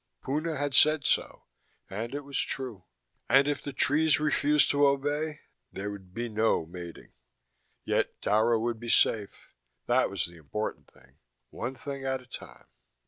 Puna 0.25 0.57
had 0.57 0.73
said 0.73 1.05
so, 1.05 1.43
and 1.87 2.15
it 2.15 2.21
was 2.21 2.39
true. 2.39 2.85
And 3.29 3.47
if 3.47 3.61
the 3.61 3.71
trees 3.71 4.19
refused 4.19 4.71
to 4.71 4.87
obey 4.87 5.41
there 5.71 5.91
would 5.91 6.11
be 6.11 6.27
no 6.27 6.65
mating.... 6.65 7.11
Yet 7.85 8.19
Dara 8.19 8.59
would 8.59 8.79
be 8.79 8.89
safe. 8.89 9.53
That 9.85 10.09
was 10.09 10.25
the 10.25 10.37
important 10.37 10.89
thing. 10.91 11.19
One 11.51 11.75
thing 11.75 12.03
at 12.03 12.19
a 12.19 12.25
time. 12.25 12.65